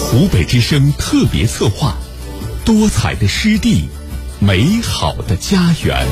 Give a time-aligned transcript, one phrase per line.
[0.00, 1.98] 湖北之声特别策划，
[2.64, 3.88] 多彩的湿地，
[4.38, 6.06] 美好的家园。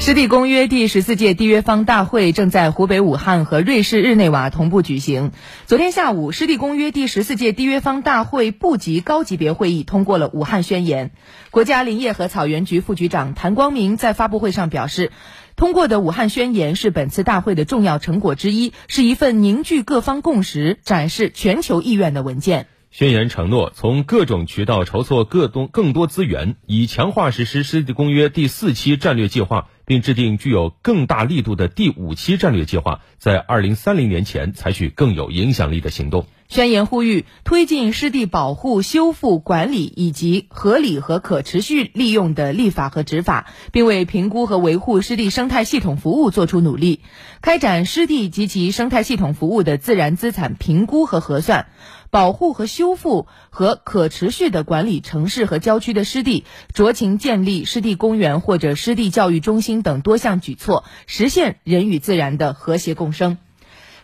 [0.00, 5.30] 湿地公约第十四届缔约方大会正在湖北武汉和瑞士日内瓦同步举行。
[5.66, 11.08] 昨天下午，湿地公约第十四届缔约方大会部级高级别会议通过了《武汉宣言》。
[11.50, 15.12] 国家林业和草原局副局长谭光明在发布会上表示，
[15.54, 22.68] 通过的《武汉宣言》是本次大会的重要成果之一，是一份凝聚各方共识、展示全球意愿的文件。
[22.90, 36.26] 宣言承诺从各种渠道筹措各多更多资源，以强化实施湿地公约第四期战略计划，并制定具有更大力度的第五期战略计划，在二零三零年前采取更有影响力的行动。
[36.46, 47.00] 宣言呼吁推进湿地保护、修复、管理以及合理和可持续利用的立法和执法，并为评估和维护湿地生态系统服务作出努力，
[47.40, 51.66] 开展湿地及其生态系统服务的自然资产评估和核算。
[52.12, 63.38] 保护和修复和可持续的管理城市和郊区的湿地，酌情建立湿地公园或者湿地教育中心等多项举措，实现人与自然的和谐共生。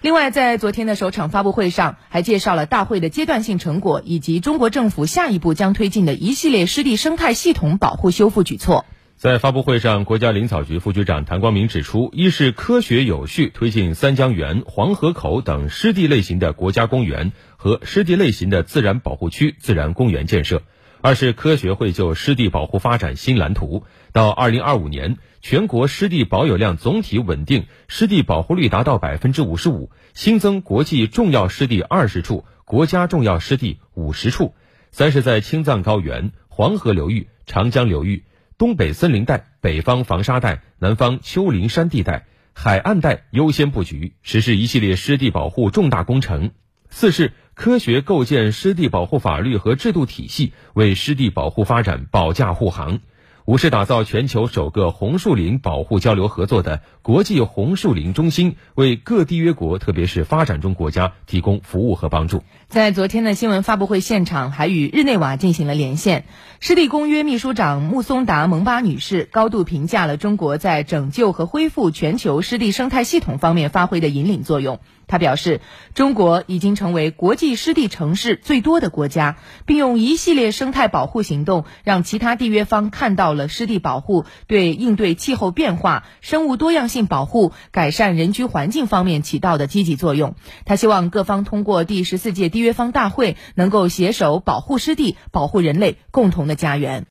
[0.03, 8.85] 另外，在昨天的首场发布会上，还介绍了大会的阶段性成果以及中国政府下一步将推进的一系列湿地生态系统保护修复举措。
[9.17, 20.59] 在发布会上，国家林草局副局长谭光明指出，一是科学有序推进三江源、黄河口等湿地类型的国家公园和湿地类型的自然保护区、自然公园建设；
[21.07, 34.55] 二是科学绘就湿地保护发展新蓝图，到二零二五年，全国湿地保有量总体稳定，湿地保护率达到百分之五十五，新增国际重要湿地二十处，国家重要湿地五十处；
[34.91, 38.25] 三是，在青藏高原、黄河流域、长江流域。
[38.59, 46.51] 东北森林带、北方防沙带、南方丘陵山地带、海岸带优先布局，实施一系列湿地保护重大工程。
[46.99, 53.01] 四是科学构建湿地保护法律和制度体系，为湿地保护发展保驾护航。
[53.45, 62.43] 五是打造全球首个红树林保护交流合作的国际红树林中心，为各缔约国，特别是发展中国家提供服务和帮助。
[62.67, 66.25] 在昨天的新闻发布会现场，还与日内瓦进行了连线。
[66.61, 74.81] 湿地公约秘书长穆松达蒙巴女士高度评价了中国在拯救和恢复全球湿地生态系统方面发挥的引领作用。
[75.07, 75.61] 他表示，
[75.95, 79.37] 中国已经成为国际湿地城市最多的国家，
[79.67, 90.35] 并用一系列生态保护行动，让其他缔约方看到了湿地保护对应对气候变化、生物多样性保护、改善人居环境方面起到的积极作用。
[90.65, 97.05] 他希望各方通过第十四届缔约方大会，能够携手保护湿地，保护人类共同的家园。